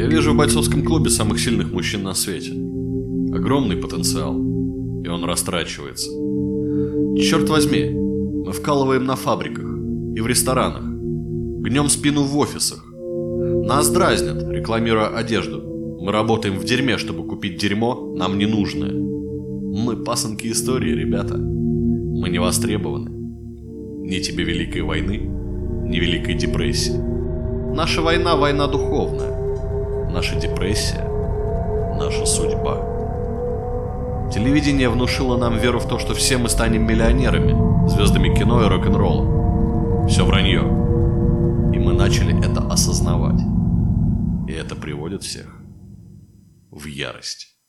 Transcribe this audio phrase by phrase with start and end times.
[0.00, 2.52] Я вижу в бойцовском клубе самых сильных мужчин на свете.
[3.34, 4.34] Огромный потенциал,
[5.04, 6.10] и он растрачивается.
[7.20, 7.90] Черт возьми,
[8.46, 9.66] мы вкалываем на фабриках
[10.16, 12.82] и в ресторанах, гнем спину в офисах.
[13.66, 15.60] Нас дразнят, рекламируя одежду.
[16.00, 18.94] Мы работаем в дерьме, чтобы купить дерьмо, нам не нужное.
[18.94, 21.36] Мы пасынки истории, ребята.
[21.36, 23.10] Мы не востребованы.
[24.08, 26.96] Ни тебе Великой войны, ни Великой депрессии.
[27.74, 29.29] Наша война– война духовная.
[30.12, 31.08] Наша депрессия–
[31.96, 32.78] наша судьба.
[34.32, 40.08] Телевидение внушило нам веру в то, что все мы станем миллионерами, звездами кино и рок-н-ролла.
[40.08, 40.62] Все вранье.
[41.72, 43.40] И мы начали это осознавать.
[44.48, 45.46] И это приводит всех
[46.72, 47.59] в ярость.